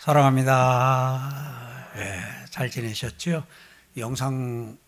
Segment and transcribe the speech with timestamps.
[0.00, 1.90] 사랑합니다.
[1.96, 3.44] 예, 잘 지내셨죠?
[3.98, 4.78] 영상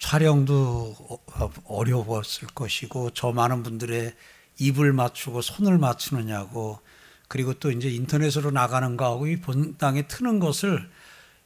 [0.00, 4.16] 촬영도 어, 어려웠을 것이고 저 많은 분들의
[4.58, 6.80] 입을 맞추고 손을 맞추느냐고
[7.28, 10.90] 그리고 또 이제 인터넷으로 나가는 거하고 이 본당에 트는 것을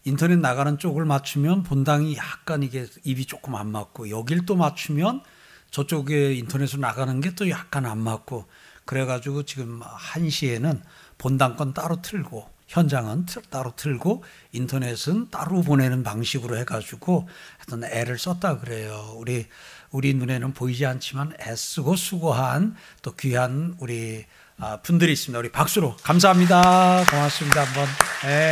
[0.04, 5.22] 인터넷 나가는 쪽을 맞추면 본당이 약간 이게 입이 조금 안 맞고 여길 또 맞추면
[5.70, 8.46] 저쪽에 인터넷으로 나가는 게 또 약간 안 맞고
[8.86, 10.82] 그래가지고 지금 한시에는
[11.18, 18.60] 본당 건 따로 틀고 현장은 따로 틀고 인터넷은 따로 보내는 방식으로 해가지고 하여튼 애를 썼다
[18.60, 19.12] 그래요.
[19.16, 19.46] 우리
[19.90, 24.24] 우리 눈에는 보이지 않지만 애쓰고 수고한 또 귀한 우리
[24.58, 25.38] 아, 분들이 있습니다.
[25.38, 27.04] 우리 박수로 감사합니다.
[27.10, 27.62] 고맙습니다.
[27.62, 27.86] 한번.
[28.24, 28.50] 네.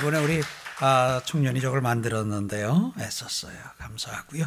[0.00, 0.42] 이번에 우리
[0.80, 2.94] 아, 청년이 저걸 만들었는데요.
[2.98, 3.56] 애썼어요.
[3.78, 4.44] 감사하고요.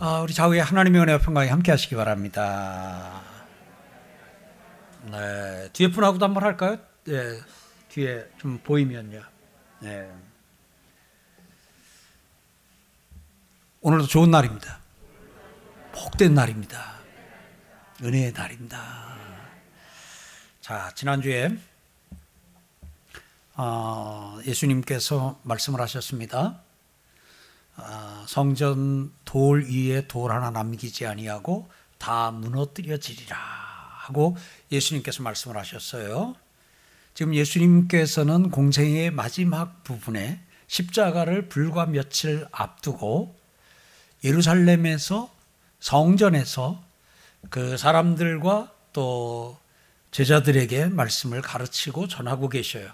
[0.00, 3.22] 아, 우리 좌우에 하나님의 은혜와 평강이 함께 하시기 바랍니다.
[5.10, 6.89] 네, 뒤에 분하고도 한번 할까요?
[7.04, 7.40] 네,
[7.88, 9.22] 뒤에 좀 보이면요.
[9.80, 10.12] 네.
[13.80, 14.80] 오늘도 좋은 날입니다.
[15.92, 17.00] 복된 날입니다.
[18.02, 19.16] 은혜의 날입니다.
[20.60, 21.56] 자, 지난주에
[23.54, 26.60] 어, 예수님께서 말씀을 하셨습니다.
[27.76, 34.36] 어, 성전 돌 위에 돌 하나 남기지 아니하고 다 무너뜨려지리라 하고
[34.70, 36.36] 예수님께서 말씀을 하셨어요.
[37.20, 43.36] 지금 예수님께서는 공생의 마지막 부분에 십자가를 불과 며칠 앞두고
[44.24, 45.30] 예루살렘에서
[45.80, 46.82] 성전에서
[47.50, 49.58] 그 사람들과 또
[50.12, 52.90] 제자들에게 말씀을 가르치고 전하고 계셔요.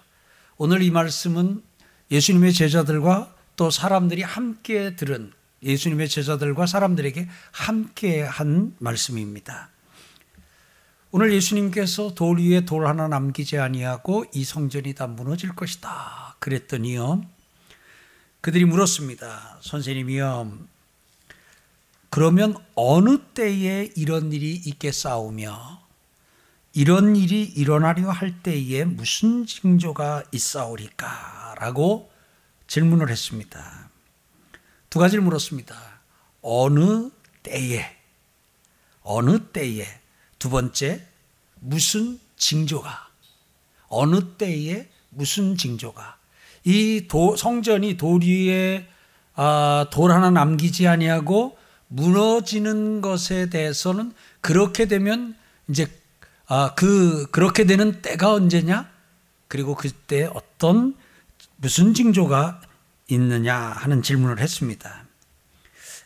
[0.56, 1.62] 오늘 이 말씀은
[2.10, 5.32] 예수님의 제자들과 또 사람들이 함께 들은
[5.62, 9.70] 예수님의 제자들과 사람들에게 함께 한 말씀입니다.
[11.16, 16.36] 오늘 예수님께서 돌 위에 돌 하나 남기지 아니하고 이 성전이 다 무너질 것이다.
[16.40, 17.22] 그랬더니요.
[18.42, 19.60] 그들이 물었습니다.
[19.62, 20.58] 선생님이요.
[22.10, 25.80] 그러면 어느 때에 이런 일이 있겠사오며
[26.74, 31.54] 이런 일이 일어나려 할 때에 무슨 징조가 있사오리까?
[31.58, 32.12] 라고
[32.66, 33.88] 질문을 했습니다.
[34.90, 35.74] 두 가지를 물었습니다.
[36.42, 37.08] 어느
[37.42, 37.86] 때에,
[39.00, 39.86] 어느 때에,
[40.38, 41.06] 두 번째,
[41.60, 43.08] 무슨 징조가,
[43.88, 46.16] 어느 때에 무슨 징조가,
[46.64, 48.88] 이 도, 성전이 돌 위에
[49.34, 51.56] 아, 돌 하나 남기지 아니하고
[51.88, 55.36] 무너지는 것에 대해서는 그렇게 되면
[55.68, 55.86] 이제
[56.48, 58.90] 아, 그 그렇게 되는 때가 언제냐?
[59.48, 60.96] 그리고 그때 어떤
[61.56, 62.62] 무슨 징조가
[63.08, 65.06] 있느냐 하는 질문을 했습니다.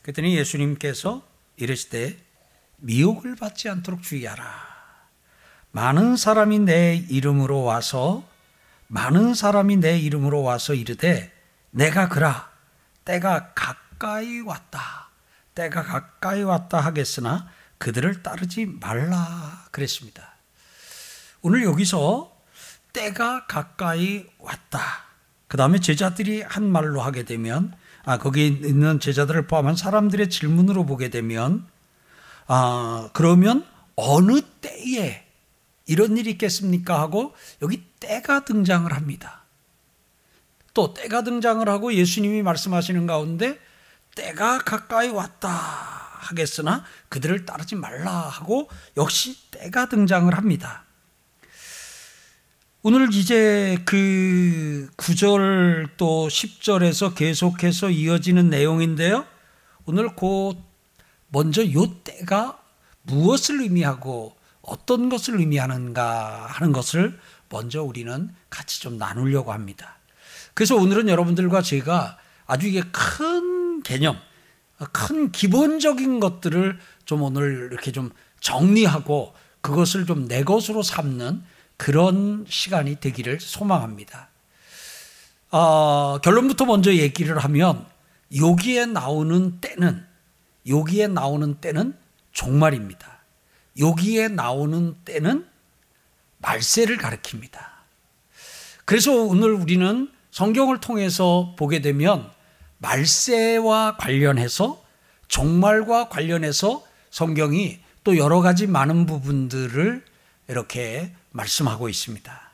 [0.02, 1.22] 그랬더니 예수님께서
[1.56, 2.18] 이르시되
[2.80, 4.44] 미혹을 받지 않도록 주의하라.
[5.72, 8.28] 많은 사람이 내 이름으로 와서
[8.88, 11.32] 많은 사람이 내 이름으로 와서 이르되
[11.70, 12.50] 내가 그라
[13.04, 15.08] 때가 가까이 왔다.
[15.54, 17.48] 때가 가까이 왔다 하겠으나
[17.78, 20.34] 그들을 따르지 말라 그랬습니다.
[21.42, 22.36] 오늘 여기서
[22.92, 24.80] 때가 가까이 왔다.
[25.48, 27.74] 그 다음에 제자들이 한 말로 하게 되면,
[28.04, 31.66] 아, 거기 있는 제자들을 포함한 사람들의 질문으로 보게 되면,
[32.52, 35.24] 아, 그러면 어느 때에
[35.86, 37.00] 이런 일이 있겠습니까?
[37.00, 39.44] 하고 여기 때가 등장을 합니다.
[40.74, 43.56] 또 때가 등장을 하고 예수님이 말씀하시는 가운데
[44.16, 50.82] 때가 가까이 왔다 하겠으나 그들을 따르지 말라 하고 역시 때가 등장을 합니다.
[52.82, 59.24] 오늘 이제 그 9절 또 10절에서 계속해서 이어지는 내용인데요.
[59.84, 60.69] 오늘 곧
[61.30, 62.60] 먼저 요 때가
[63.02, 67.18] 무엇을 의미하고 어떤 것을 의미하는가 하는 것을
[67.48, 69.98] 먼저 우리는 같이 좀 나누려고 합니다.
[70.54, 74.18] 그래서 오늘은 여러분들과 제가 아주 이게 큰 개념,
[74.92, 81.42] 큰 기본적인 것들을 좀 오늘 이렇게 좀 정리하고 그것을 좀 내 것으로 삼는
[81.76, 84.28] 그런 시간이 되기를 소망합니다.
[85.50, 87.86] 어, 결론부터 먼저 얘기를 하면
[88.36, 90.06] 여기에 나오는 때는
[90.66, 91.96] 여기에 나오는 때는
[92.32, 93.20] 종말입니다.
[93.78, 95.46] 여기에 나오는 때는
[96.38, 97.58] 말세를 가리킵니다.
[98.84, 102.30] 그래서 오늘 우리는 성경을 통해서 보게 되면
[102.78, 104.82] 말세와 관련해서
[105.28, 110.04] 종말과 관련해서 성경이 또 여러 가지 많은 부분들을
[110.48, 112.50] 이렇게 말씀하고 있습니다.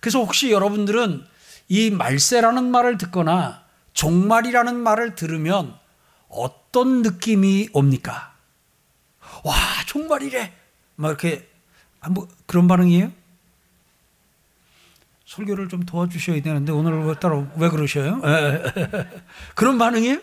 [0.00, 1.24] 그래서 혹시 여러분들은
[1.68, 5.78] 이 말세라는 말을 듣거나 종말이라는 말을 들으면
[6.28, 8.34] 어떤 느낌이 옵니까?
[9.44, 9.54] 와,
[9.86, 10.52] 종말이래.
[10.96, 11.48] 막 이렇게
[12.10, 13.12] 뭐 그런 반응이에요?
[15.26, 18.20] 설교를 좀 도와주셔야 되는데 오늘 왜 따로 왜 그러셔요?
[19.54, 20.20] 그런 반응이에요?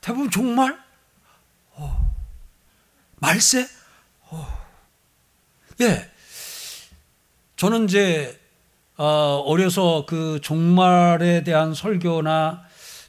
[0.00, 0.78] 대부분 정말
[1.70, 2.14] 어,
[3.16, 3.66] 말세?
[4.22, 4.66] 어.
[5.80, 6.10] 예,
[7.56, 8.40] 저는 이제
[8.96, 12.65] 어, 어려서 그 종말에 대한 설교나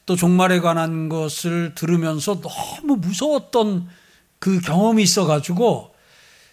[0.07, 3.89] 또 종말에 관한 것을 들으면서 너무 무서웠던
[4.39, 5.94] 그 경험이 있어가지고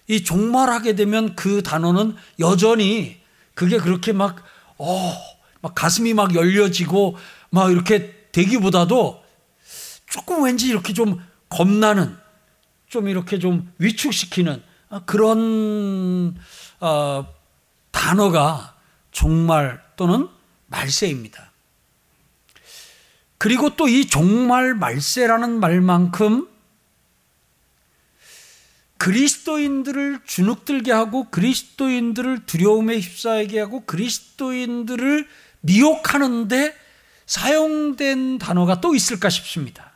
[0.09, 3.21] 이 종말하게 되면 그 단어는 여전히
[3.55, 4.43] 그게 그렇게 막,
[4.77, 5.15] 어,
[5.63, 7.17] 막 가슴이 막 열려지고
[7.51, 9.23] 막 이렇게 되기보다도
[10.11, 12.17] 조금 왠지 이렇게 좀 겁나는
[12.89, 14.65] 좀 이렇게 좀 위축시키는
[15.07, 16.37] 그런
[16.81, 17.27] 어,
[17.93, 18.75] 단어가
[19.13, 20.29] 종말 또는
[20.67, 21.54] 말세입니다.
[23.45, 26.49] 그리고 또 이 종말 말세라는 말만큼
[28.97, 35.29] 그리스도인들을 주눅들게 하고 그리스도인들을 두려움에 휩싸이게 하고 그리스도인들을
[35.61, 36.75] 미혹하는데
[37.27, 39.93] 사용된 단어가 또 있을까 싶습니다.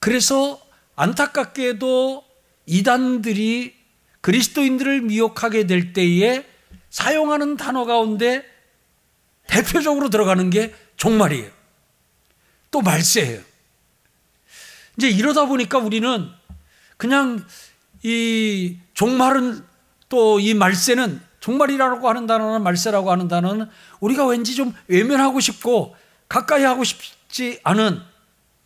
[0.00, 0.60] 그래서
[0.96, 2.24] 안타깝게도
[2.66, 3.76] 이단들이
[4.22, 6.44] 그리스도인들을 미혹하게 될 때에
[6.90, 8.44] 사용하는 단어 가운데
[9.46, 11.50] 대표적으로 들어가는 게 종말이에요.
[12.70, 13.40] 또 말세예요.
[14.98, 16.28] 이제 이러다 보니까 우리는
[16.96, 17.44] 그냥
[18.02, 19.64] 이 종말은
[20.08, 23.68] 또 이 말세는 종말이라고 하는 단어는 말세라고 하는 단어는
[24.00, 25.94] 우리가 왠지 좀 외면하고 싶고
[26.28, 28.00] 가까이 하고 싶지 않은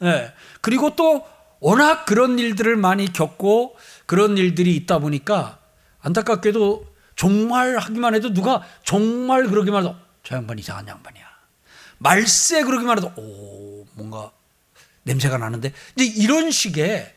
[0.03, 0.33] 예.
[0.61, 1.27] 그리고 또
[1.61, 3.77] 워낙 그런 일들을 많이 겪고
[4.07, 5.59] 그런 일들이 있다 보니까
[6.01, 9.95] 안타깝게도 정말 하기만 해도 누가 정말 그러기만 해도
[10.25, 11.32] 저 양반 이상한 양반이야.
[12.03, 14.31] 말세 그러기만 해도 오 뭔가
[15.05, 17.15] 냄새가 나는데 이제 이런 식의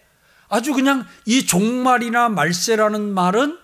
[0.48, 3.58] 아주 그냥 이 종말이나 말세라는 말은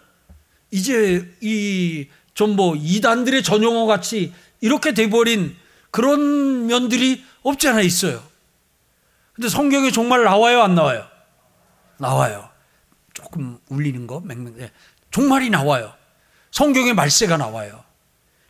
[0.71, 5.55] 이제 이 좀 뭐 이단들의 전용어 같이 이렇게 돼버린
[5.91, 8.23] 그런 면들이 없지 않아 있어요.
[9.33, 11.05] 근데 성경에 정말 나와요, 안 나와요?
[11.97, 12.49] 나와요.
[13.13, 14.71] 조금 울리는 거, 맹맹, 네.
[15.11, 15.93] 종말이 나와요.
[16.51, 17.83] 성경에 말세가 나와요.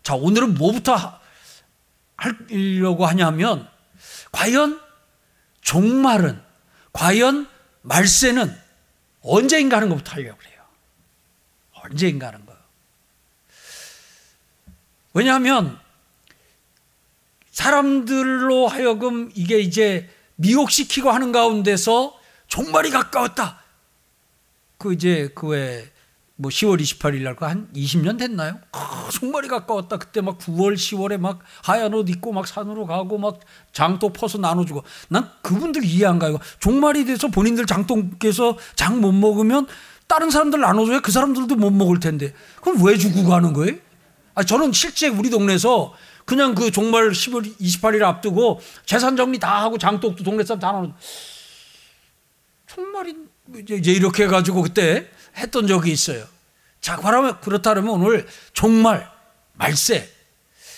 [0.04, 1.20] 자, 오늘은 뭐부터
[2.22, 3.68] 하려고 하냐면,
[4.32, 4.80] 과연
[5.62, 6.42] 종말은,
[6.94, 7.50] 과연
[7.82, 8.56] 말세는
[9.22, 10.62] 언제인가 하는 것부터 하려고 그래요.
[11.74, 12.56] 언제인가 하는 거.
[15.14, 15.80] 왜냐하면
[17.52, 23.62] 사람들로 하여금 이게 이제 미혹시키고 하는 가운데서 종말이 가까웠다.
[24.78, 25.92] 그 이제 그왜
[26.42, 28.58] 뭐 10월 28일 날그한 20년 됐나요?
[28.72, 29.98] 아, 종말이 가까웠다.
[30.00, 33.40] 그때 막 9월, 10월에 막 하얀 옷 입고 막 산으로 가고 막
[33.74, 36.40] 장도 퍼서 나눠주고 난 그분들 이해 안 가요.
[36.60, 39.68] 종말이 돼서 본인들 장독께서 장 못 먹으면
[40.08, 43.76] 다른 사람들 나눠줘야 그 사람들도 못 먹을 텐데 그럼 왜 주고 가는 거예요?
[44.34, 45.94] 아 저는 실제 우리 동네에서
[46.26, 50.92] 그냥 그 종말 10월 28일 앞두고 재산 정리 다 하고 장독도 동네 사람 다 나눠.
[52.68, 53.16] 종말이
[53.70, 55.08] 이제 이렇게 해가지고 그때
[55.38, 56.26] 했던 적이 있어요.
[56.82, 59.10] 자, 그러면 그렇다면 오늘 종말,
[59.54, 60.10] 말세,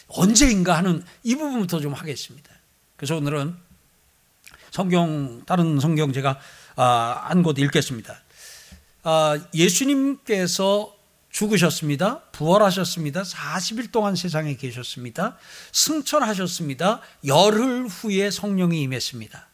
[0.08, 2.52] 언제인가 하는 이 부분부터 좀 하겠습니다.
[2.96, 3.56] 그래서 오늘은
[4.72, 6.40] 성경, 다른 성경 제가
[6.76, 8.22] 아, 한곳 읽겠습니다.
[9.04, 10.96] 아, 예수님께서
[11.30, 12.22] 죽으셨습니다.
[12.32, 13.24] 부활하셨습니다.
[13.24, 15.38] 40일 동안 세상에 계셨습니다.
[15.72, 17.02] 승천하셨습니다.
[17.26, 19.48] 열흘 후에 성령이 임했습니다.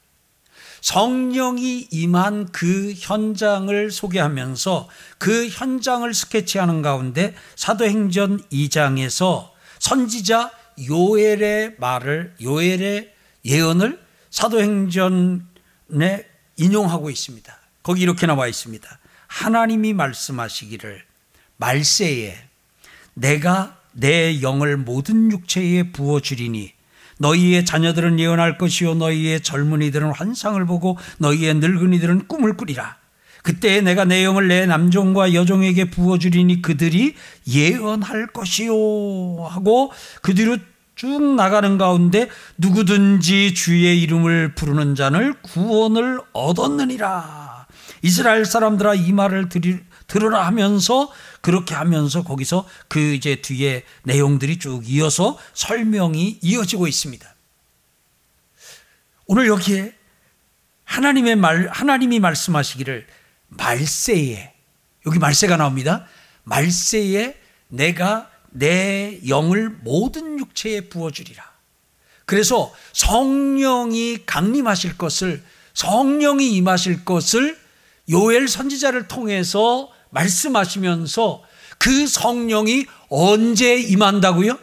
[0.82, 10.52] 성령이 임한 그 현장을 소개하면서 그 현장을 스케치하는 가운데 사도행전 2장에서 선지자
[10.88, 13.14] 요엘의 말을 요엘의
[13.46, 16.26] 예언을 사도행전에
[16.58, 17.58] 인용하고 있습니다.
[17.84, 19.00] 거기 이렇게 나와 있습니다.
[19.28, 21.04] 하나님이 말씀하시기를
[21.58, 22.38] 말세에
[23.14, 26.74] 내가 내 영을 모든 육체에 부어 주리니
[27.20, 32.98] 너희의 자녀들은 예언할 것이요 너희의 젊은이들은 환상을 보고 너희의 늙은이들은 꿈을 꾸리라.
[33.44, 37.16] 그때 내가 내 영을 내 남종과 여종에게 부어주리니 그들이
[37.48, 38.74] 예언할 것이요
[39.48, 40.58] 하고 그 뒤로
[40.96, 47.68] 쭉 나가는 가운데 누구든지 주의 이름을 부르는 자는 구원을 얻었느니라.
[48.02, 49.80] 이스라엘 사람들아 이 말을 들이,
[50.10, 57.36] 들으라 하면서 그렇게 하면서 거기서 그 이제 뒤에 내용들이 쭉 이어서 설명이 이어지고 있습니다.
[59.28, 59.94] 오늘 여기에
[60.84, 63.08] 하나님의 말, 하나님이 말씀하시기를
[63.50, 64.54] 말세에,
[65.06, 66.08] 여기 말세가 나옵니다.
[66.44, 71.48] 말세에 내가 내 영을 모든 육체에 부어 주리라.
[72.26, 75.44] 그래서 성령이 강림하실 것을,
[75.76, 77.58] 성령이 임하실 것을
[78.10, 81.44] 요엘 선지자를 통해서 말씀하시면서
[81.78, 84.60] 그 성령이 언제 임한다고요?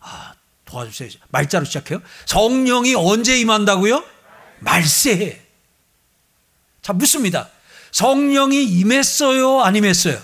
[0.00, 0.34] 아,
[0.64, 1.10] 도와주세요.
[1.28, 2.00] 말자로 시작해요.
[2.26, 4.04] 성령이 언제 임한다고요?
[4.60, 5.40] 말세에.
[6.82, 7.50] 자, 묻습니다.
[7.92, 9.62] 성령이 임했어요?
[9.62, 10.20] 안 임했어요?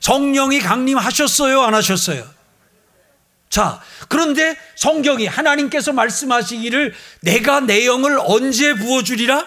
[0.00, 1.60] 성령이 강림하셨어요?
[1.62, 2.38] 안 하셨어요?
[3.50, 9.46] 자, 그런데 성경이 하나님께서 말씀하시기를 내가 내 영을 언제 부어주리라?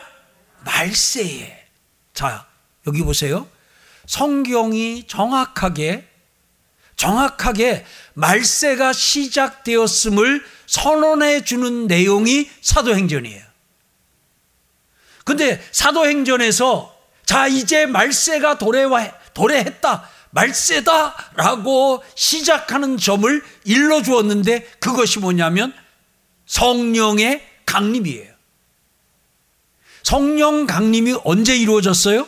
[0.66, 1.66] 말세에.
[2.14, 2.51] 자,
[2.88, 3.48] 여기 보세요.
[4.08, 6.08] 성경이 정확하게,
[6.96, 13.44] 정확하게 말세가 시작되었음을 선언해 주는 내용이 사도행전이에요.
[15.24, 16.96] 근데 사도행전에서
[17.26, 20.10] 자, 이제 말세가 도래와, 도래했다.
[20.32, 25.74] 말세다라고 시작하는 점을 일러 주었는데 그것이 뭐냐면
[26.46, 28.32] 성령의 강림이에요.
[30.04, 32.28] 성령 강림이 언제 이루어졌어요?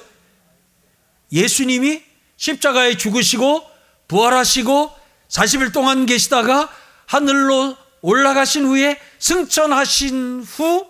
[1.34, 2.04] 예수님이
[2.38, 3.70] 십자가에 죽으시고
[4.08, 4.92] 부활하시고
[5.28, 6.72] 40일 동안 계시다가
[7.08, 10.88] 하늘로 올라가신 후에 승천하신 후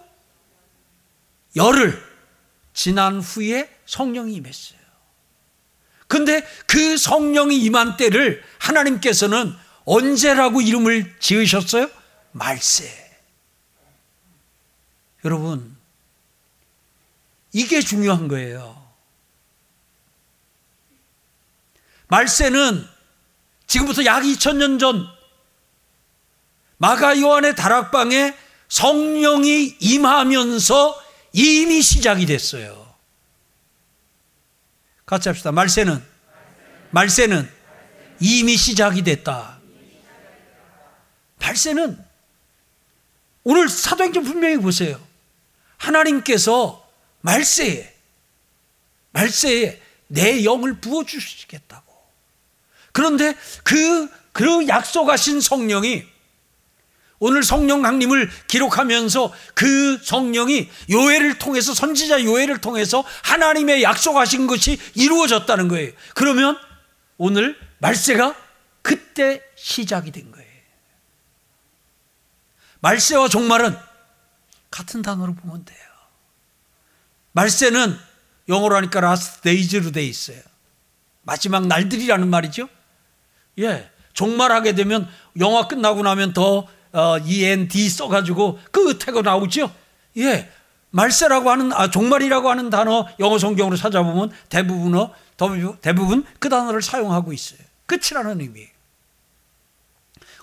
[1.55, 2.01] 열흘
[2.73, 4.79] 지난 후에 성령이 임했어요.
[6.07, 11.89] 근데 그 성령이 임한 때를 하나님께서는 언제라고 이름을 지으셨어요?
[12.31, 12.91] 말세.
[15.25, 15.77] 여러분,
[17.51, 18.82] 이게 중요한 거예요.
[22.13, 22.87] 말세는
[23.65, 25.03] 지금부터 약 2000년 전
[26.77, 31.03] 마가 요한의 다락방에 성령이 임하면서
[31.33, 32.93] 이미 시작이 됐어요.
[35.07, 35.51] 같이 합시다.
[35.51, 36.03] 말세는
[36.91, 37.49] 말세는
[38.19, 39.57] 이미 시작이 됐다.
[41.39, 42.05] 말세는
[43.43, 45.01] 오늘 사도행전 분명히 보세요.
[45.77, 46.87] 하나님께서
[47.21, 47.91] 말세에
[49.11, 51.92] 말세에 내 영을 부어 주시겠다고.
[52.93, 56.05] 그런데 그, 그 약속하신 성령이
[57.19, 65.69] 오늘 성령 강림을 기록하면서 그 성령이 요해를 통해서 선지자 요해를 통해서 하나님의 약속하신 것이 이루어졌다는
[65.69, 65.91] 거예요.
[66.15, 66.57] 그러면
[67.17, 68.35] 오늘 말세가
[68.81, 70.43] 그때 시작이 된 거예요.
[72.81, 73.77] 말세와 종말은
[74.69, 75.79] 같은 단어로 보면 돼요.
[77.31, 77.97] 말세는
[78.49, 80.41] 영어로 하니까 last days로 돼 있어요.
[81.21, 82.67] 마지막 날들이라는 말이죠.
[83.59, 83.89] 예.
[84.13, 85.07] 종말하게 되면
[85.39, 89.73] 영화 끝나고 나면 더 어, END 써가지고 끝에가 나오죠.
[90.17, 90.51] 예.
[90.91, 95.09] 말세라고 하는, 아, 종말이라고 하는 단어 영어 성경으로 찾아보면 대부분,
[95.81, 97.57] 대부분 그 단어를 사용하고 있어요.
[97.87, 98.67] 끝이라는 의미.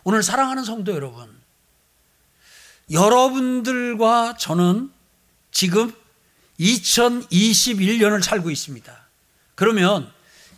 [0.03, 1.39] 오늘 사랑하는 성도 여러분.
[2.91, 4.91] 여러분들과 저는
[5.53, 5.93] 지금
[6.59, 8.93] 2021년을 살고 있습니다.
[9.55, 10.11] 그러면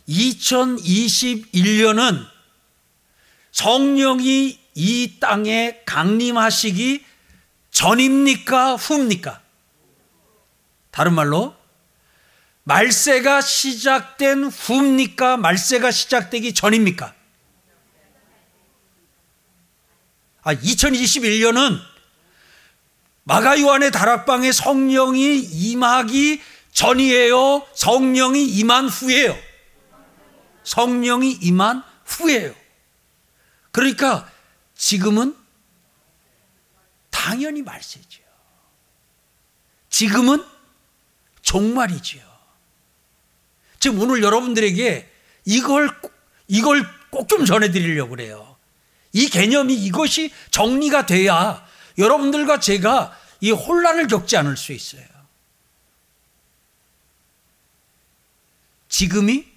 [0.09, 2.32] 2021년은
[3.53, 7.05] 성령이 이 땅에 강림하시기
[7.71, 8.75] 전입니까?
[8.75, 9.41] 후입니까?
[10.91, 11.55] 다른 말로
[12.63, 15.37] 말세가 시작된 후입니까?
[15.37, 17.13] 말세가 시작되기 전입니까?
[20.41, 21.79] 아, 2021년은
[23.23, 26.41] 마가 요한의 다락방에 성령이 임하기
[26.71, 27.67] 전이에요.
[27.75, 29.37] 성령이 임한 후예요.
[30.63, 32.62] 성령이 임한 후예요.
[33.73, 34.31] 그러니까
[34.75, 35.35] 지금은
[37.09, 38.23] 당연히 말세죠.
[39.89, 40.45] 지금은
[41.41, 42.23] 종말이지요.
[43.79, 45.11] 지금 오늘 여러분들에게
[45.45, 45.89] 이걸
[46.47, 48.57] 이걸 꼭 좀 전해드리려고 그래요.
[49.11, 51.65] 이 개념이 이것이 정리가 돼야
[51.97, 55.05] 여러분들과 제가 이 혼란을 겪지 않을 수 있어요.
[58.87, 59.47] 지금이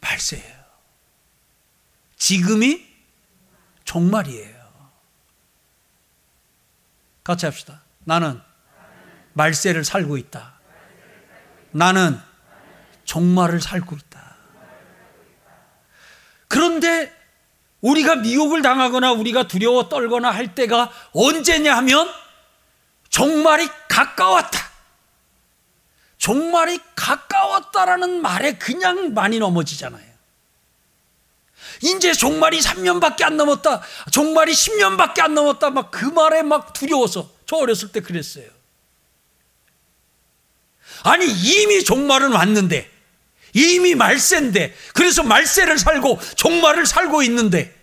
[0.00, 0.53] 말세예요.
[2.24, 2.82] 지금이
[3.84, 4.54] 종말이에요.
[7.22, 7.82] 같이 합시다.
[8.04, 8.40] 나는
[9.34, 10.54] 말세를 살고 있다.
[11.72, 12.18] 나는
[13.04, 14.36] 종말을 살고 있다.
[16.48, 17.14] 그런데
[17.82, 22.08] 우리가 미혹을 당하거나 우리가 두려워 떨거나 할 때가 언제냐 하면
[23.10, 24.70] 종말이 가까웠다.
[26.16, 30.13] 종말이 가까웠다라는 말에 그냥 많이 넘어지잖아요.
[31.82, 33.80] 이제 종말이 3년밖에 안 넘었다.
[34.10, 35.70] 종말이 10년밖에 안 넘었다.
[35.70, 38.46] 막 그 말에 막 두려워서 저 어렸을 때 그랬어요.
[41.02, 42.90] 아니 이미 종말은 왔는데
[43.52, 47.74] 이미 말세인데 그래서 말세를 살고 종말을 살고 있는데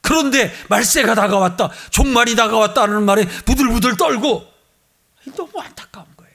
[0.00, 1.70] 그런데 말세가 다가왔다.
[1.90, 4.52] 종말이 다가왔다는 말에 부들부들 떨고
[5.36, 6.32] 너무 안타까운 거예요.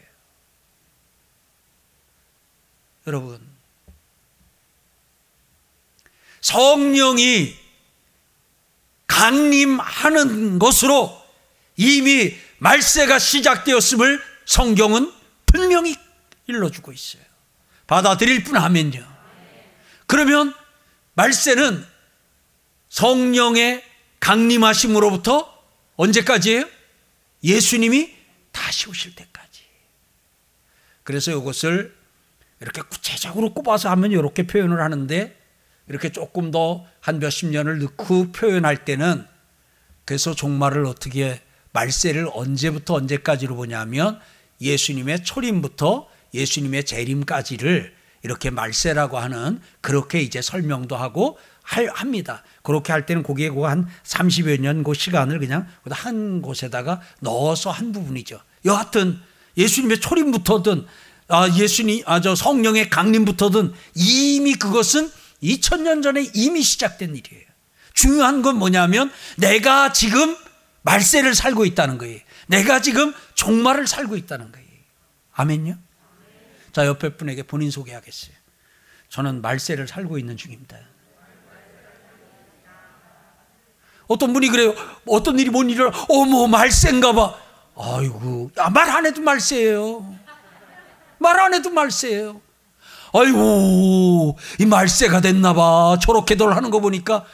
[3.08, 3.51] 여러분
[6.42, 7.56] 성령이
[9.08, 11.22] 강림하는 것으로
[11.78, 15.12] 이미 말세가 시작되었음을 성경은
[15.46, 15.96] 분명히
[16.48, 17.24] 일러주고 있어요.
[17.88, 19.06] 받아들일 뿐 하면요.
[20.08, 20.54] 그러면
[21.14, 21.86] 말세는
[22.90, 23.84] 성령의
[24.20, 25.52] 강림하심으로부터
[25.96, 26.66] 언제까지예요?
[27.44, 28.14] 예수님이
[28.52, 29.64] 다시 오실 때까지.
[31.04, 31.96] 그래서 이것을
[32.60, 35.41] 이렇게 구체적으로 꼽아서 하면 이렇게 표현을 하는데
[35.92, 39.26] 이렇게 조금 더 한 몇십 년을 넣고 표현할 때는
[40.06, 41.42] 그래서 종말을 어떻게
[41.74, 44.20] 말세를 언제부터 언제까지로 보냐면
[44.62, 47.94] 예수님의 초림부터 예수님의 재림까지를
[48.24, 52.44] 이렇게 말세라고 하는 그렇게 이제 설명도 하고 합니다.
[52.62, 58.40] 그렇게 할 때는 거기에 한 30여 년 그 시간을 그냥 한 곳에다가 넣어서 한 부분이죠.
[58.66, 59.20] 여하튼
[59.58, 60.86] 예수님의 초림부터든
[61.30, 65.10] 아 예수님 아 저 성령의 강림부터든 이미 그것은
[65.44, 67.46] 2000년 전에 이미 시작된 일이에요.
[67.94, 70.36] 중요한 건 뭐냐면 내가 지금
[70.84, 72.20] 말세를 살고 있다는 거예요.
[72.48, 74.68] 내가 지금 종말을 살고 있다는 거예요.
[75.34, 75.78] 아멘요?
[76.74, 78.34] 자, 옆에 분에게 본인 소개하겠어요.
[79.10, 80.78] 저는 말세를 살고 있는 중입니다.
[84.08, 84.74] 어떤 분이 그래요.
[85.08, 87.36] 어떤 일이 뭔 일을, 어머, 말세인가 봐.
[87.78, 90.16] 아이고, 말 안 해도 말세예요.
[91.18, 92.42] 말 안 해도 말세예요.
[93.14, 95.98] 아이고, 이 말세가 됐나 봐.
[96.02, 97.26] 저렇게들 하는 거 보니까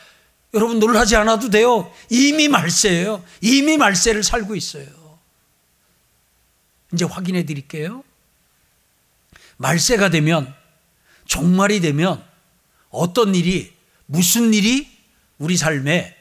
[0.54, 1.92] 여러분 놀라지 않아도 돼요.
[2.10, 3.24] 이미 말세예요.
[3.42, 4.88] 이미 말세를 살고 있어요.
[6.94, 8.04] 이제 확인해 드릴게요.
[9.58, 10.54] 말세가 되면
[11.26, 12.24] 종말이 되면
[12.90, 13.74] 어떤 일이
[14.06, 14.90] 무슨 일이
[15.38, 16.16] 우리 삶에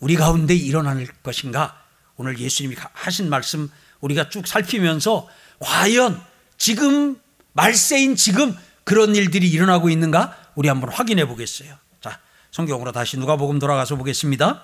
[0.00, 1.80] 우리 가운데 일어날 것인가?
[2.16, 3.70] 오늘 예수님이 하신 말씀
[4.00, 5.28] 우리가 쭉 살피면서
[5.60, 6.20] 과연
[6.58, 7.20] 지금
[7.52, 10.36] 말세인 지금 그런 일들이 일어나고 있는가?
[10.54, 11.74] 우리 한번 확인해 보겠어요.
[12.00, 12.18] 자,
[12.50, 14.62] 성경으로 다시 누가복음 돌아가서 보겠습니다.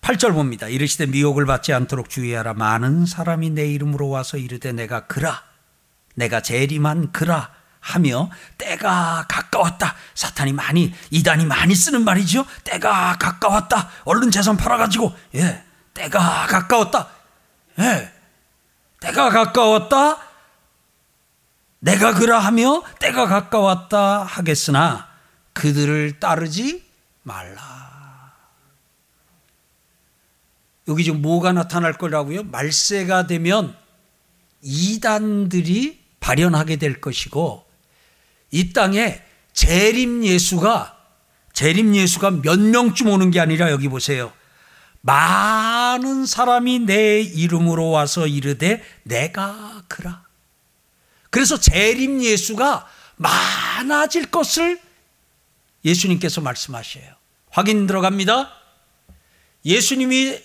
[0.00, 0.68] 8절 봅니다.
[0.68, 2.54] 이르시되 미혹을 받지 않도록 주의하라.
[2.54, 5.42] 많은 사람이 내 이름으로 와서 이르되 내가 그라,
[6.14, 9.94] 내가 재림한 그라 하며 때가 가까웠다.
[10.14, 12.44] 사탄이 많이 이단이 많이 쓰는 말이죠.
[12.64, 13.90] 때가 가까웠다.
[14.04, 17.08] 얼른 재산 팔아 가지고 예, 때가 가까웠다.
[17.80, 18.12] 예,
[19.00, 20.18] 때가 가까웠다.
[21.86, 25.08] 내가 그러하며 때가 가까웠다 하겠으나
[25.52, 26.84] 그들을 따르지
[27.22, 28.34] 말라.
[30.88, 32.42] 여기 지금 뭐가 나타날 거라고요?
[32.42, 33.76] 말세가 되면
[34.62, 37.64] 이단들이 발현하게 될 것이고
[38.50, 39.22] 이 땅에
[39.52, 40.96] 재림 예수가
[41.52, 44.32] 재림 예수가 몇 명쯤 오는 게 아니라 여기 보세요.
[45.02, 50.25] 많은 사람이 내 이름으로 와서 이르되 내가 그라.
[51.36, 54.80] 그래서 재림 예수가 많아질 것을
[55.84, 57.04] 예수님께서 말씀하셔요.
[57.50, 58.50] 확인 들어갑니다.
[59.66, 60.40] 예수님이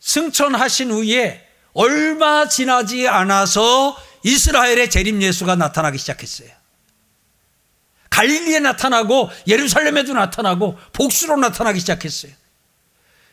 [0.00, 6.48] 승천하신 후에 얼마 지나지 않아서 이스라엘의 재림 예수가 나타나기 시작했어요.
[8.08, 12.32] 갈릴리에 나타나고 예루살렘에도 나타나고 복수로 나타나기 시작했어요.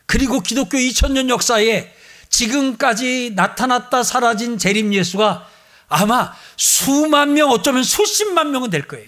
[0.07, 1.89] 그리고 기독교 2000년 역사에
[2.27, 5.55] 지금까지 나타났다 사라진 재림 예수가
[5.88, 9.08] 아마 수만 명, 어쩌면 수십만 명은 될 거예요.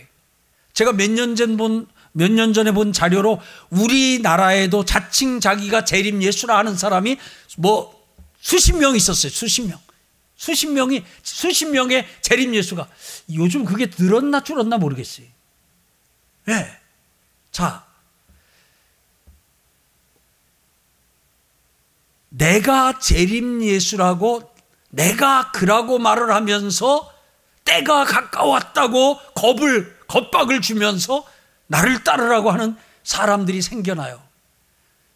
[0.73, 6.57] 제가 몇 년 전 본, 몇 년 전에 본 자료로 우리나라에도 자칭 자기가 재림 예수라
[6.57, 7.17] 하는 사람이
[7.57, 7.99] 뭐
[8.39, 9.31] 수십 명 있었어요.
[9.31, 9.79] 수십 명.
[10.37, 12.87] 수십 명이, 수십 명의 재림 예수가.
[13.33, 15.25] 요즘 그게 늘었나 줄었나 모르겠어요.
[16.47, 16.53] 예.
[16.53, 16.79] 네.
[17.51, 17.85] 자.
[22.29, 24.49] 내가 재림 예수라고
[24.89, 27.11] 내가 그라고 말을 하면서
[27.63, 31.23] 때가 가까웠다고 겁을 겁박을 주면서
[31.67, 34.21] 나를 따르라고 하는 사람들이 생겨나요.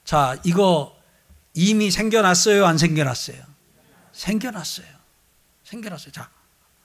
[0.05, 0.95] 자, 이거
[1.55, 3.37] 이미 생겨났어요, 안 생겨났어요?
[4.11, 4.87] 생겨났어요.
[5.63, 6.11] 생겨났어요.
[6.11, 6.29] 자,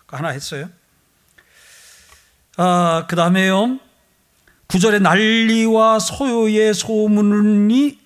[0.07, 0.71] 하나 했어요.
[2.57, 3.79] 아, 그 다음에요.
[4.69, 7.99] 구절에 난리와 소요의 소문이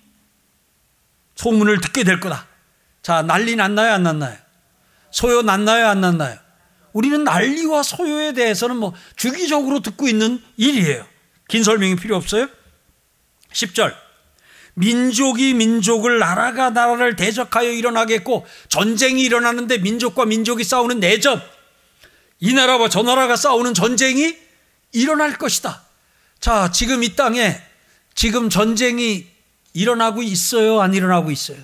[1.35, 2.47] 소문을 듣게 될 거다.
[3.01, 4.42] 자, 난리 났나요, 안 났나요?
[5.13, 5.87] 소요 났나요?
[5.87, 6.37] 안 났나요?
[6.91, 11.05] 우리는 난리와 소요에 대해서는 뭐 주기적으로 듣고 있는 일이에요.
[11.47, 12.49] 긴 설명이 필요 없어요?
[13.53, 13.95] 10절.
[14.75, 21.41] 민족이 민족을 나라가 나라를 대적하여 일어나겠고 전쟁이 일어나는데 민족과 민족이 싸우는 내전
[22.39, 24.35] 이 나라와 저 나라가 싸우는 전쟁이
[24.91, 25.83] 일어날 것이다.
[26.39, 27.61] 자, 지금 이 땅에
[28.15, 29.27] 지금 전쟁이
[29.73, 30.81] 일어나고 있어요?
[30.81, 31.57] 안 일어나고 있어요?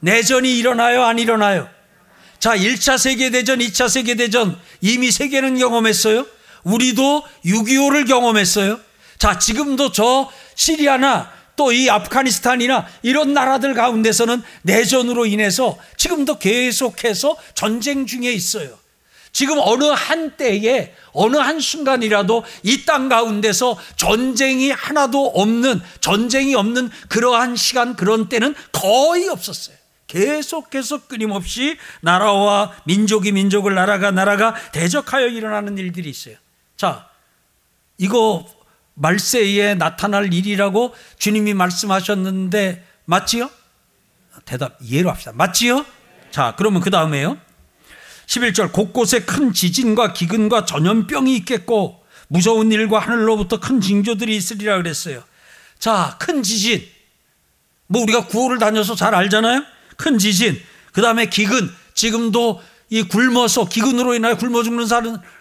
[0.00, 1.02] 내전이 일어나요?
[1.04, 1.68] 안 일어나요?
[2.38, 6.26] 자, 1차 세계대전, 2차 세계대전 이미 세계는 경험했어요.
[6.64, 8.80] 우리도 6.25를 경험했어요.
[9.18, 18.06] 자, 지금도 저 시리아나 또 이 아프가니스탄이나 이런 나라들 가운데서는 내전으로 인해서 지금도 계속해서 전쟁
[18.06, 18.78] 중에 있어요.
[19.32, 26.90] 지금 어느 한 때에 어느 한 순간이라도 이 땅 가운데서 전쟁이 하나도 없는 전쟁이 없는
[27.08, 29.77] 그러한 시간 그런 때는 거의 없었어요.
[30.08, 36.36] 계속해서 끊임없이 나라와 민족이 민족을 나라가 나라가 대적하여 일어나는 일들이 있어요.
[36.76, 37.08] 자,
[37.98, 38.46] 이거
[38.94, 43.50] 말세에 나타날 일이라고 주님이 말씀하셨는데 맞지요?
[44.44, 45.32] 대답 이해로 합시다.
[45.34, 45.84] 맞지요?
[46.30, 47.38] 자, 그러면 그 다음에요.
[48.26, 55.22] 11절 곳곳에 큰 지진과 기근과 전염병이 있겠고 무서운 일과 하늘로부터 큰 징조들이 있으리라 그랬어요.
[55.78, 56.86] 자, 큰 지진.
[57.86, 59.64] 뭐 우리가 구호를 다녀서 잘 알잖아요.
[59.98, 60.58] 큰 지진.
[60.92, 61.70] 그 다음에 기근.
[61.92, 64.86] 지금도 이 굶어서 기근으로 인하여 굶어 죽는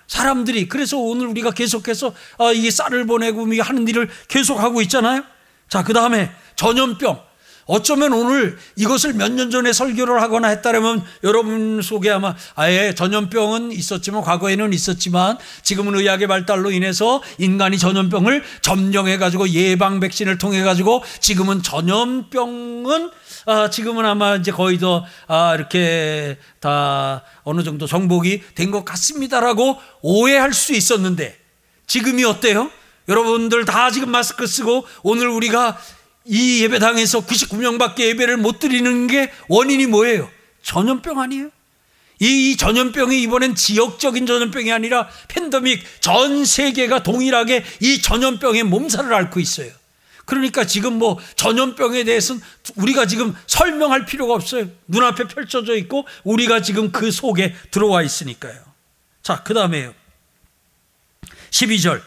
[0.07, 5.23] 사람들이 그래서 오늘 우리가 계속해서 아, 이 쌀을 보내고 하는 일을 계속하고 있잖아요.
[5.69, 7.25] 자, 그 다음에 전염병.
[7.67, 14.21] 어쩌면 오늘 이것을 몇 년 전에 설교를 하거나 했다면 여러분 속에 아마 아예 전염병은 있었지만
[14.21, 21.61] 과거에는 있었지만 지금은 의학의 발달로 인해서 인간이 전염병을 점령해 가지고 예방 백신을 통해 가지고 지금은
[21.61, 23.11] 전염병은
[23.49, 29.77] 아, 지금은 아마 이제 거의 더 아, 이렇게 다 어느 정도 정복이 된 것 같습니다라고
[30.01, 31.39] 오해할 수 있었는데
[31.87, 32.69] 지금이 어때요?
[33.07, 35.79] 여러분들 다 지금 마스크 쓰고 오늘 우리가
[36.25, 40.29] 이 예배당에서 99명밖에 예배를 못 드리는 게 원인이 뭐예요?
[40.63, 41.49] 전염병 아니에요?
[42.19, 49.71] 이 전염병이 이번엔 지역적인 전염병이 아니라 팬데믹 전 세계가 동일하게 이 전염병의 몸살을 앓고 있어요.
[50.27, 52.41] 그러니까 지금 뭐 전염병에 대해서는
[52.75, 54.67] 우리가 지금 설명할 필요가 없어요.
[54.87, 58.59] 눈앞에 펼쳐져 있고 우리가 지금 그 속에 들어와 있으니까요.
[59.23, 59.93] 자, 그 다음에요.
[61.51, 62.01] 12절.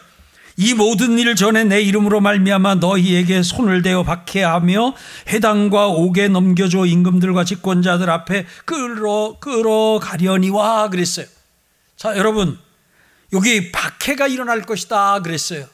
[0.57, 4.93] 이 모든 일을 전에 내 이름으로 말미암아 너희에게 손을 대어 박해하며
[5.29, 11.25] 해당과 옥에 넘겨줘 임금들과 집권자들 앞에 끌어 끌어 가려니와 그랬어요.
[11.97, 12.59] 자, 여러분
[13.33, 15.65] 여기 박해가 일어날 것이다 그랬어요.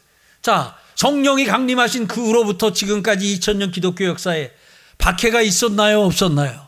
[0.41, 4.51] 자, 성령이 강림하신 그 후로부터 지금까지 2000년 기독교 역사에
[4.97, 6.67] 박해가 있었나요, 없었나요?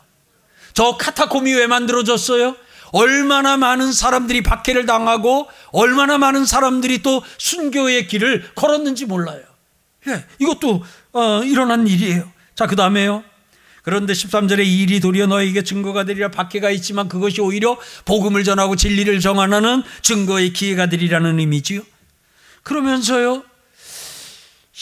[0.72, 2.54] 저 카타콤이 왜 만들어졌어요?
[2.92, 9.42] 얼마나 많은 사람들이 박해를 당하고 얼마나 많은 사람들이 또 순교의 길을 걸었는지 몰라요.
[10.06, 12.30] 예, 이것도 어, 일어난 일이에요.
[12.54, 13.24] 자, 그 다음에요.
[13.82, 19.18] 그런데 13절에 이 일이 도리어 너에게 증거가 되리라 박해가 있지만 그것이 오히려 복음을 전하고 진리를
[19.18, 21.82] 정하는 증거의 기회가 되리라는 의미지요.
[22.62, 23.49] 그러면서요.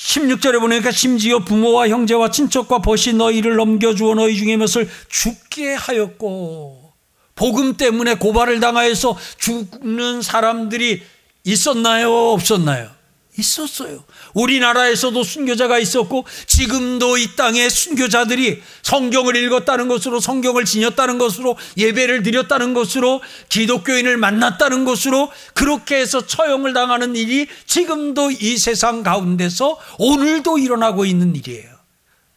[0.04, 6.92] 16절에 보니까 심지어 부모와 형제와 친척과 벗이 너희를 넘겨주어 너희 중에 몇을 죽게 하였고
[7.34, 11.02] 복음 때문에 고발을 당하여서 죽는 사람들이
[11.44, 12.10] 있었나요?
[12.32, 12.97] 없었나요?
[13.38, 14.04] 있었어요.
[14.34, 22.74] 우리나라에서도 순교자가 있었고 지금도 이 땅에 순교자들이 성경을 읽었다는 것으로 성경을 지녔다는 것으로 예배를 드렸다는
[22.74, 31.04] 것으로 기독교인을 만났다는 것으로 그렇게 해서 처형을 당하는 일이 지금도 이 세상 가운데서 오늘도 일어나고
[31.04, 31.78] 있는 일이에요.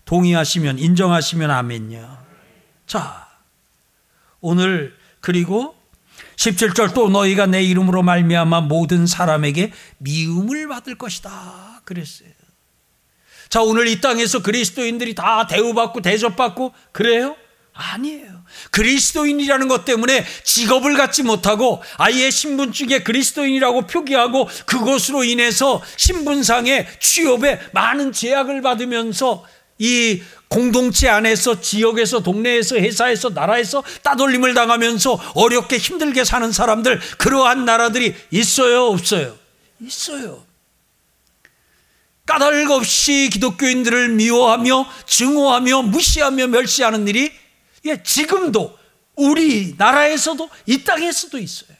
[0.05, 2.17] 동의하시면 인정하시면 아멘요.
[2.85, 3.27] 자,
[4.41, 5.75] 오늘 그리고
[6.41, 12.29] 17절 또 너희가 내 이름으로 말미암아 모든 사람에게 미움을 받을 것이다 그랬어요.
[13.49, 17.35] 자, 오늘 이 땅에서 그리스도인들이 다 대우받고 대접받고 그래요?
[17.73, 18.41] 아니에요.
[18.71, 28.13] 그리스도인이라는 것 때문에 직업을 갖지 못하고 아예 신분증에 그리스도인이라고 표기하고 그것으로 인해서 신분상의 취업에 많은
[28.13, 29.45] 제약을 받으면서
[29.81, 38.13] 이 공동체 안에서 지역에서 동네에서 회사에서 나라에서 따돌림을 당하면서 어렵게 힘들게 사는 사람들 그러한 나라들이
[38.29, 39.35] 있어요 없어요?
[39.79, 40.45] 있어요.
[42.27, 47.31] 까닭 없이 기독교인들을 미워하며 증오하며 무시하며 멸시하는 일이
[47.85, 48.77] 예, 지금도
[49.15, 51.75] 우리 나라에서도 이 땅에서도 있어요.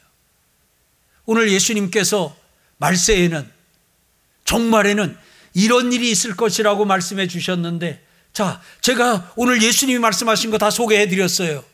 [1.24, 2.34] 오늘 예수님께서
[2.78, 3.48] 말세에는
[4.44, 5.16] 종말에는
[5.54, 11.64] 이런 일이 있을 것이라고 말씀해 주셨는데 자, 제가 오늘 예수님이 말씀하신 거 다 소개해 드렸어요.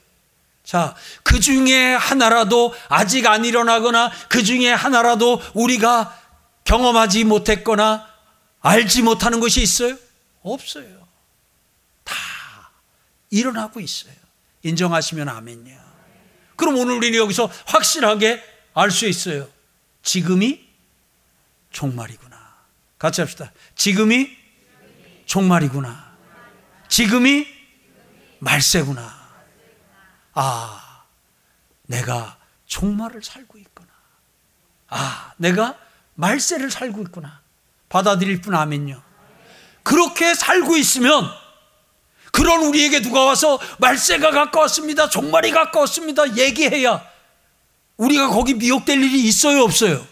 [0.64, 6.19] 자, 그 중에 하나라도 아직 안 일어나거나 그 중에 하나라도 우리가
[6.64, 8.07] 경험하지 못했거나
[8.61, 9.97] 알지 못하는 것이 있어요?
[10.43, 11.07] 없어요.
[12.05, 12.14] 다
[13.31, 14.12] 일어나고 있어요.
[14.62, 15.79] 인정하시면 아멘요.
[16.57, 18.43] 그럼 오늘 우리는 여기서 확실하게
[18.75, 19.49] 알 수 있어요.
[20.03, 20.67] 지금이
[21.71, 22.38] 종말이구나.
[22.98, 23.52] 같이 합시다.
[23.74, 24.37] 지금이
[25.26, 26.16] 종말이구나.
[26.88, 27.46] 지금이
[28.40, 29.18] 말세구나.
[30.34, 31.04] 아,
[31.87, 33.88] 내가 종말을 살고 있구나.
[34.88, 35.76] 아, 내가
[36.14, 37.40] 말세를 살고 있구나.
[37.88, 39.02] 받아들일 뿐 아멘요.
[39.82, 41.30] 그렇게 살고 있으면
[42.32, 45.08] 그런 우리에게 누가 와서 말세가 가까웠습니다.
[45.08, 46.37] 종말이 가까웠습니다.
[46.37, 47.02] 얘기해야
[47.96, 50.06] 우리가 거기 미혹될 일이 있어요, 없어요?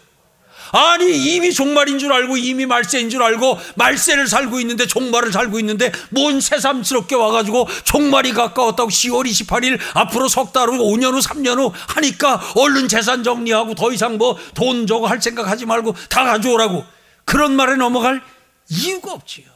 [0.73, 5.93] 아니 이미 종말인 줄 알고 이미 말세인 줄 알고 말세를 살고 있는데 종말을 살고 있는데
[6.11, 11.73] 뭔 새삼스럽게 와가지고 종말이 가까웠다고 10월 28일 앞으로 석 달 후 5년 후 3년 후
[11.89, 16.85] 하니까 얼른 재산 정리하고 더 이상 뭐 돈 저거 할 생각 하지 말고 다 가져오라고
[17.25, 18.23] 그런 말에 넘어갈
[18.69, 19.47] 이유가 없지요.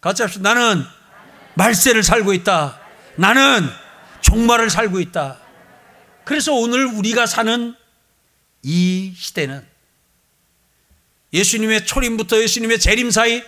[0.00, 0.54] 같이 합시다.
[0.54, 0.84] 나는
[1.54, 2.78] 말세를 살고 있다.
[3.16, 3.68] 나는
[4.22, 5.38] 종말을 살고 있다.
[6.24, 7.74] 그래서 오늘 우리가 사는
[8.62, 9.66] 이 시대는
[11.32, 13.42] 예수님의 초림부터 예수님의 재림 사이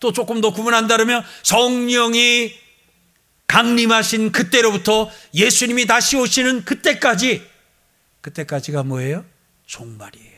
[0.00, 2.54] 또 조금 더 구분한다면 성령이
[3.46, 7.46] 강림하신 그때로부터 예수님이 다시 오시는 그때까지
[8.20, 9.24] 그때까지가 뭐예요?
[9.66, 10.30] 종말이에요.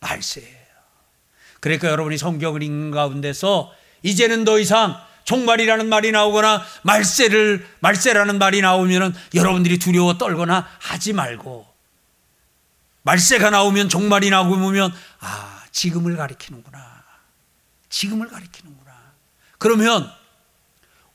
[0.00, 0.64] 말세예요.
[1.60, 9.14] 그러니까 여러분이 성경을 읽는 가운데서 이제는 더 이상 종말이라는 말이 나오거나 말세를 말세라는 말이 나오면은
[9.34, 11.73] 여러분들이 두려워 떨거나 하지 말고
[13.04, 17.04] 말세가 나오면 종말이 나오면 아 지금을 가리키는구나.
[17.90, 18.92] 지금을 가리키는구나.
[19.58, 20.10] 그러면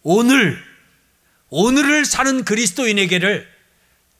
[0.02, 0.64] 오늘
[1.50, 3.48] 오늘을 사는 그리스도인에게를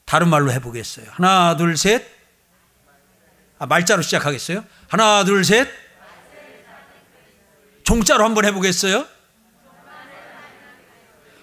[0.04, 1.06] 다른 말로 해보겠어요.
[1.10, 2.04] 하나 둘 셋.
[3.58, 4.64] 아, 말자로 시작하겠어요?
[4.88, 5.68] 하나 둘 셋.
[7.84, 9.06] 종자로 한번 해보겠어요?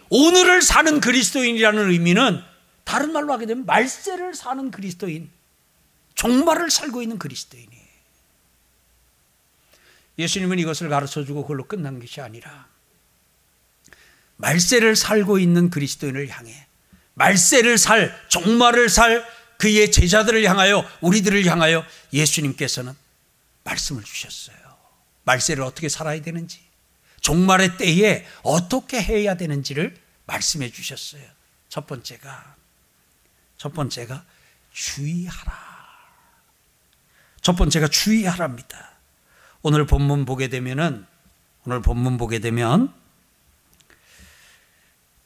[0.09, 2.41] 오늘을 사는 그리스도인이라는 의미는
[2.83, 5.29] 다른 말로 하게 되면 말세를 사는 그리스도인
[6.17, 7.87] 종말을 살고 있는 그리스도인이에요.
[10.19, 12.67] 예수님은 이것을 가르쳐 주고 그걸로 끝난 것이 아니라
[14.37, 16.67] 말세를 살고 있는 그리스도인을 향해
[17.13, 19.25] 말세를 살, 종말을 살
[19.57, 22.93] 그의 제자들을 향하여 우리들을 향하여 예수님께서는
[23.63, 24.55] 말씀을 주셨어요.
[25.23, 26.61] 말세를 어떻게 살아야 되는지,
[27.21, 31.23] 종말의 때에 어떻게 해야 되는지를 말씀해 주셨어요.
[31.69, 32.55] 첫 번째가
[33.57, 34.23] 첫 번째가
[34.71, 35.66] 주의하라.
[37.47, 38.91] 첫 번째가 주의하랍니다.
[39.61, 41.05] 오늘 본문 보게 되면은
[41.63, 42.93] 오늘 본문 보게 되면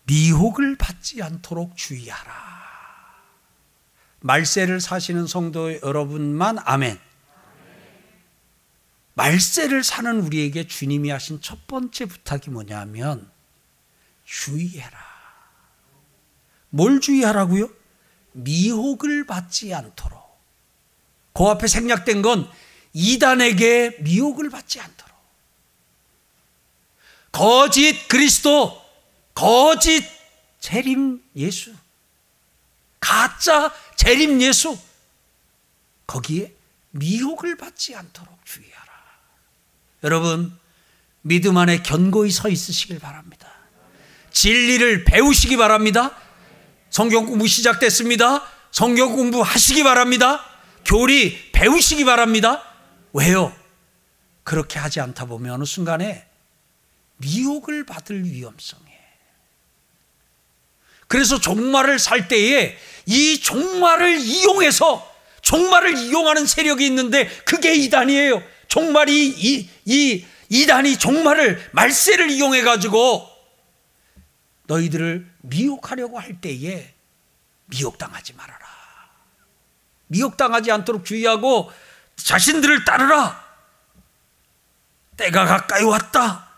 [0.03, 2.31] 미혹을 받지 않도록 주의하라.
[4.19, 6.99] 말세를 사시는 성도 여러분만 아멘.
[9.15, 13.31] 말세를 사는 우리에게 주님이 하신 첫 번째 부탁이 뭐냐면
[14.25, 14.95] 주의해라.
[16.69, 17.67] 뭘 주의하라고요?
[18.33, 20.20] 미혹을 받지 않도록.
[21.33, 22.49] 그 앞에 생략된 건
[22.93, 25.11] 이단에게 미혹을 받지 않도록.
[27.31, 28.81] 거짓 그리스도,
[29.33, 30.03] 거짓
[30.59, 31.73] 재림 예수,
[32.99, 34.77] 가짜 재림 예수,
[36.05, 36.53] 거기에
[36.91, 38.91] 미혹을 받지 않도록 주의하라.
[40.03, 40.57] 여러분,
[41.21, 43.49] 믿음 안에 견고히 서 있으시길 바랍니다.
[44.31, 46.15] 진리를 배우시기 바랍니다.
[46.89, 48.45] 성경 공부 시작됐습니다.
[48.71, 50.50] 성경 공부 하시기 바랍니다.
[50.91, 52.61] 교리 배우시기 바랍니다.
[53.13, 53.55] 왜요?
[54.43, 56.27] 그렇게 하지 않다 보면 어느 순간에
[57.15, 58.99] 미혹을 받을 위험성에.
[61.07, 65.09] 그래서 종말을 살 때에 이 종말을 이용해서
[65.41, 68.43] 종말을 이용하는 세력이 있는데 그게 이단이에요.
[68.67, 73.29] 종말이 이, 이 이단이 종말을 말세를 이용해 가지고
[74.67, 76.93] 너희들을 미혹하려고 할 때에
[77.67, 78.60] 미혹당하지 말아라.
[80.11, 81.71] 미혹당하지 않도록 주의하고
[82.17, 83.41] 자신들을 따르라.
[85.17, 86.49] 때가 가까이 왔다.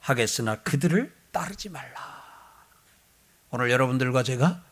[0.00, 2.00] 하겠으나 그들을 따르지 말라.
[3.50, 4.62] 오늘 여러분들과 제가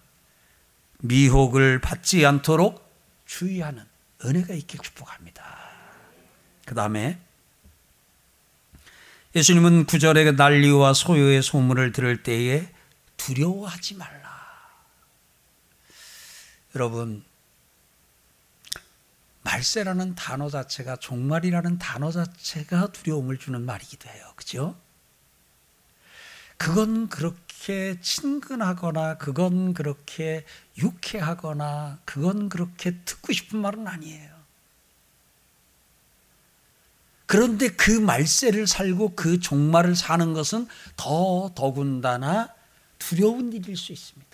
[1.01, 2.87] 미혹을 받지 않도록
[3.27, 3.85] 주의하는
[4.25, 5.45] 은혜가 있길 축복합니다.
[6.67, 7.19] 그 다음에
[9.35, 12.69] 예수님은 구절에 난리와 소요의 소문을 들을 때에
[13.17, 14.29] 두려워하지 말라.
[16.75, 17.25] 여러분,
[19.49, 24.33] 말세라는 단어 자체가 종말이라는 단어 자체가 두려움을 주는 말이기도 해요.
[24.37, 24.77] 그죠?
[26.59, 30.45] 그건 그렇게 친근하거나 그건 그렇게
[30.77, 34.37] 유쾌하거나 그건 그렇게 듣고 싶은 말은 아니에요.
[37.25, 42.55] 그런데 그 말세를 살고 그 종말을 사는 것은 더 더군다나
[42.99, 44.28] 두려운 일일 수 있습니다.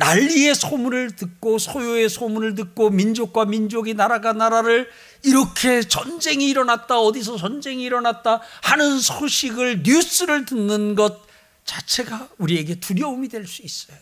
[0.00, 4.90] 난리의 소문을 듣고 소요의 소문을 듣고 민족과 민족이 나라가 나라를
[5.22, 11.20] 이렇게 전쟁이 일어났다 어디서 전쟁이 일어났다 하는 소식을 뉴스를 듣는 것
[11.66, 13.98] 자체가 우리에게 두려움이 될 수 있어요.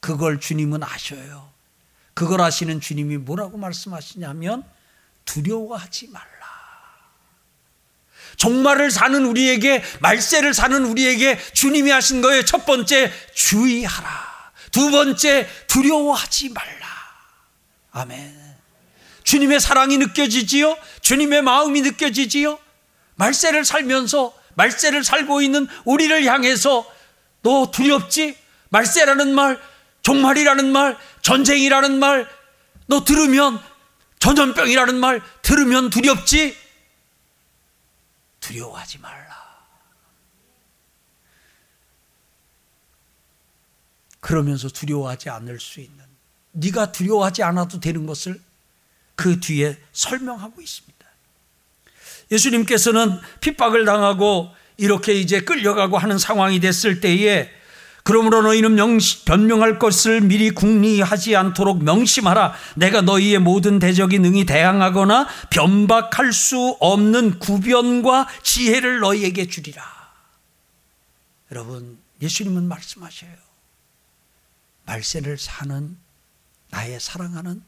[0.00, 1.48] 그걸 주님은 아셔요.
[2.12, 4.64] 그걸 아시는 주님이 뭐라고 말씀하시냐면
[5.24, 6.24] 두려워하지 말라.
[8.36, 12.44] 종말을 사는 우리에게 말세를 사는 우리에게 주님이 하신 거예요.
[12.44, 14.33] 첫 번째 주의하라.
[14.74, 16.88] 두 번째 두려워하지 말라.
[17.92, 18.56] 아멘.
[19.22, 20.76] 주님의 사랑이 느껴지지요?
[21.00, 22.58] 주님의 마음이 느껴지지요?
[23.14, 26.84] 말세를 살면서 말세를 살고 있는 우리를 향해서
[27.42, 28.36] 너 두렵지?
[28.70, 29.62] 말세라는 말,
[30.02, 32.28] 종말이라는 말, 전쟁이라는 말,
[32.86, 33.62] 너 들으면
[34.18, 36.56] 전염병이라는 말 들으면 두렵지?
[38.40, 39.43] 두려워하지 말라.
[44.24, 46.02] 그러면서 두려워하지 않을 수 있는
[46.52, 48.40] 네가 두려워하지 않아도 되는 것을
[49.16, 51.06] 그 뒤에 설명하고 있습니다.
[52.32, 57.50] 예수님께서는 핍박을 당하고 이렇게 이제 끌려가고 하는 상황이 됐을 때에
[58.02, 62.54] 그러므로 너희는 명시, 변명할 것을 미리 궁리하지 않도록 명심하라.
[62.76, 69.84] 내가 너희의 모든 대적이 능히 대항하거나 변박할 수 없는 구변과 지혜를 너희에게 주리라.
[71.50, 73.43] 여러분, 예수님은 말씀하셔요.
[74.84, 75.98] 말세를 사는
[76.70, 77.64] 나의 사랑하는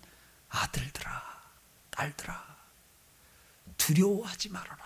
[0.48, 1.22] 아들들아,
[1.90, 2.56] 딸들아,
[3.76, 4.84] 두려워하지 말아라.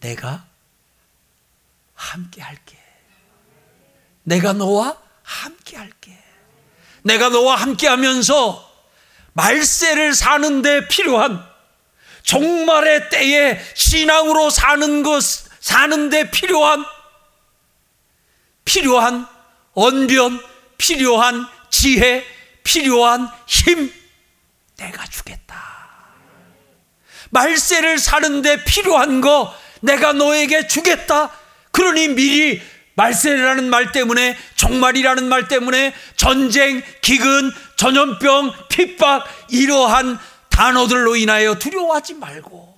[0.00, 0.46] 내가
[1.94, 2.78] 함께 할게.
[4.22, 6.18] 내가 너와 함께 할게.
[7.02, 8.66] 내가 너와 함께 하면서
[9.32, 11.44] 말세를 사는데 필요한
[12.22, 15.22] 종말의 때에 신앙으로 사는 것,
[15.60, 16.84] 사는데 필요한,
[18.64, 19.26] 필요한
[19.74, 20.42] 언변,
[20.78, 22.24] 필요한 지혜,
[22.62, 23.92] 필요한 힘,
[24.76, 25.60] 내가 주겠다.
[27.30, 31.30] 말세를 사는데 필요한 거 내가 너에게 주겠다.
[31.70, 32.60] 그러니 미리
[32.94, 40.18] 말세라는 말 때문에 종말이라는 말 때문에 전쟁, 기근, 전염병, 핍박 이러한
[40.50, 42.76] 단어들로 인하여 두려워하지 말고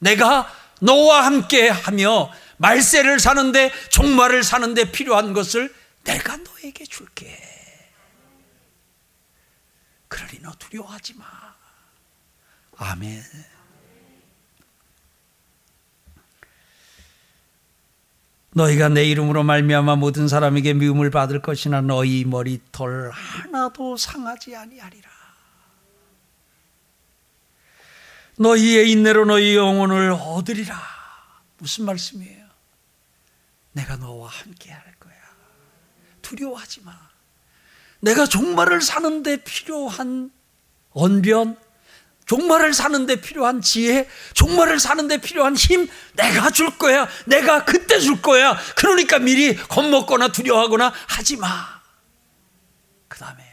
[0.00, 5.72] 내가 너와 함께 하며 말세를 사는데 종말을 사는데 필요한 것을
[6.06, 7.36] 내가 너에게 줄게.
[10.08, 11.24] 그러니 너 두려워하지 마.
[12.78, 13.22] 아멘.
[18.50, 25.10] 너희가 내 이름으로 말미암아 모든 사람에게 미움을 받을 것이나 너희 머리털 하나도 상하지 아니하리라.
[28.38, 30.80] 너희의 인내로 너희 영혼을 얻으리라.
[31.58, 32.46] 무슨 말씀이에요?
[33.72, 35.14] 내가 너와 함께 할 거야.
[36.26, 36.92] 두려워하지 마.
[38.00, 40.32] 내가 종말을 사는데 필요한
[40.90, 41.56] 언변,
[42.26, 47.08] 종말을 사는데 필요한 지혜, 종말을 사는데 필요한 힘, 내가 줄 거야.
[47.26, 48.58] 내가 그때 줄 거야.
[48.74, 51.80] 그러니까 미리 겁먹거나 두려워하거나 하지 마.
[53.06, 53.44] 그 다음에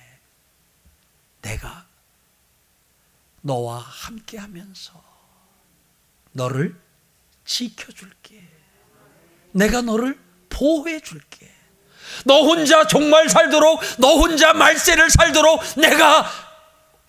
[1.42, 1.86] 내가
[3.42, 5.04] 너와 함께 하면서
[6.32, 6.76] 너를
[7.46, 8.50] 지켜줄게.
[9.52, 11.54] 내가 너를 보호해 줄게.
[12.26, 16.30] 너 혼자 종말 살도록, 너 혼자 말세를 살도록 내가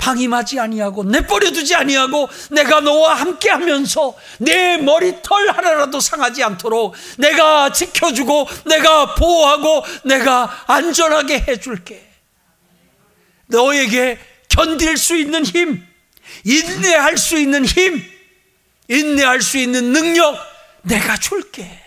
[0.04, 7.72] 방임하지 아니하고 내버려 두지 아니하고 내가 너와 함께 하면서 내 머리털 하나라도 상하지 않도록 내가
[7.72, 12.06] 지켜주고 내가 보호하고 내가 안전하게 해 줄게.
[13.46, 15.82] 너에게 견딜 수 있는 힘,
[16.44, 18.02] 인내할 수 있는 힘,
[18.88, 20.36] 인내할 수 있는 능력
[20.82, 21.80] 내가 줄게.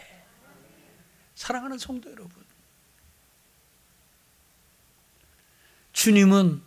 [1.35, 2.31] 사랑하는 성도 여러분.
[5.97, 6.61] 주님은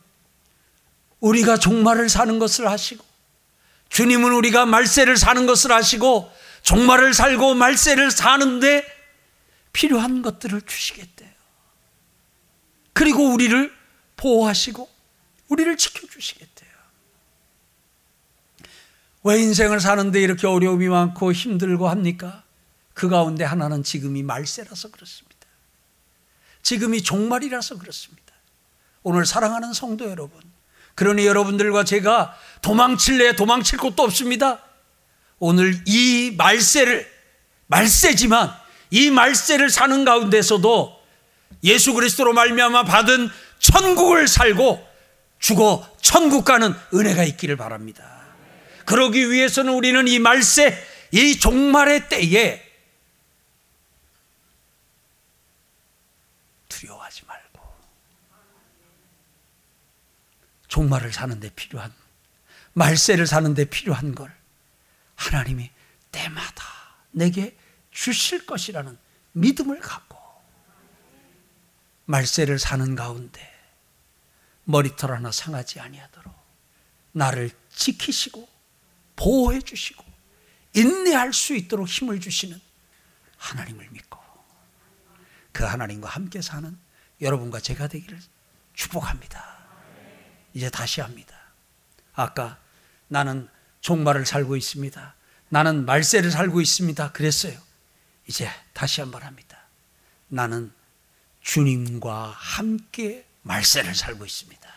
[1.20, 3.04] 우리가 종말을 사는 것을 하시고
[3.88, 6.28] 주님은 우리가 말세를 사는 것을 하시고
[6.62, 8.84] 종말을 살고 말세를 사는데
[9.72, 11.30] 필요한 것들을 주시겠대요.
[12.92, 13.72] 그리고 우리를
[14.16, 14.90] 보호하시고
[15.46, 16.70] 우리를 지켜주시겠대요.
[19.22, 22.42] 왜 인생을 사는데 이렇게 어려움이 많고 힘들고 합니까?
[22.94, 25.46] 그 가운데 하나는 지금이 말세라서 그렇습니다.
[26.62, 28.29] 지금이 종말이라서 그렇습니다.
[29.02, 30.40] 오늘 사랑하는 성도 여러분,
[30.94, 34.60] 그러니 여러분들과 제가 도망칠래 도망칠 곳도 없습니다.
[35.38, 37.10] 오늘 이 말세를
[37.66, 38.52] 말세지만
[38.90, 41.00] 이 말세를 사는 가운데서도
[41.64, 44.86] 예수 그리스도로 말미암아 받은 천국을 살고
[45.38, 48.04] 죽어 천국 가는 은혜가 있기를 바랍니다.
[48.84, 50.76] 그러기 위해서는 우리는 이 말세
[51.12, 52.69] 이 종말의 때에
[60.70, 61.92] 종말을 사는데 필요한
[62.72, 64.34] 말세를 사는데 필요한 걸
[65.16, 65.70] 하나님이
[66.12, 66.64] 때마다
[67.10, 67.56] 내게
[67.90, 68.96] 주실 것이라는
[69.32, 70.16] 믿음을 갖고
[72.06, 73.48] 말세를 사는 가운데
[74.64, 76.32] 머리털 하나 상하지 아니하도록
[77.12, 78.48] 나를 지키시고
[79.16, 80.04] 보호해 주시고
[80.74, 82.60] 인내할 수 있도록 힘을 주시는
[83.36, 84.20] 하나님을 믿고
[85.50, 86.78] 그 하나님과 함께 사는
[87.20, 88.20] 여러분과 제가 되기를
[88.74, 89.59] 축복합니다.
[90.54, 91.36] 이제 다시 합니다.
[92.14, 92.58] 아까
[93.08, 93.48] 나는
[93.80, 95.14] 종말을 살고 있습니다.
[95.48, 97.12] 나는 말세를 살고 있습니다.
[97.12, 97.58] 그랬어요.
[98.26, 99.58] 이제 다시 한번 합니다.
[100.28, 100.72] 나는
[101.40, 104.70] 주님과 함께 말세를 살고 있습니다.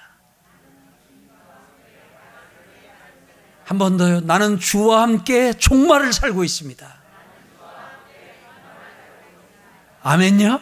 [3.65, 4.19] 한 번 더요.
[4.21, 7.01] 나는 주와 함께 종말을 살고 있습니다.
[10.03, 10.61] 아멘요?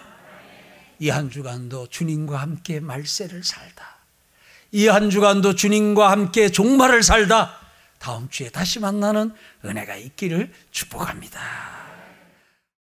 [0.99, 4.00] 이 한 주간도 주님과 함께 말세를 살다.
[4.71, 7.57] 이 한 주간도 주님과 함께 종말을 살다.
[7.99, 9.33] 다음 주에 다시 만나는
[9.65, 11.39] 은혜가 있기를 축복합니다.